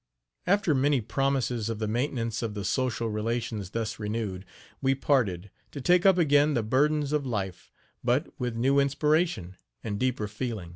After 0.47 0.73
many 0.73 0.99
promises 0.99 1.69
of 1.69 1.77
the 1.77 1.87
maintenance 1.87 2.41
of 2.41 2.55
the 2.55 2.65
social 2.65 3.11
relations 3.11 3.69
thus 3.69 3.99
renewed, 3.99 4.45
we 4.81 4.95
parted, 4.95 5.51
to 5.69 5.79
take 5.79 6.07
up 6.07 6.17
again 6.17 6.55
the 6.55 6.63
burdens 6.63 7.11
of 7.13 7.23
life, 7.23 7.71
but 8.03 8.27
with 8.39 8.55
new 8.55 8.79
inspiration 8.79 9.57
and 9.83 9.99
deeper 9.99 10.27
feeling. 10.27 10.69